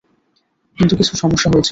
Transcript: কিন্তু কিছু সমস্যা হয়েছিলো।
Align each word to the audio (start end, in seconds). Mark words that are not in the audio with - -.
কিন্তু 0.77 0.93
কিছু 0.95 1.13
সমস্যা 1.17 1.47
হয়েছিলো। 1.51 1.69